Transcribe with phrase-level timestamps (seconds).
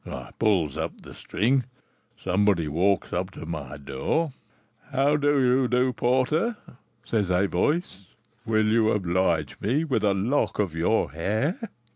[0.03, 1.65] I pulls up the string,
[2.17, 4.31] somebody walks up to my door,
[4.91, 6.57] 'How do you do, porter?'
[7.05, 8.07] says a voice;
[8.43, 11.69] 'will you oblige me with a lock of your hair?'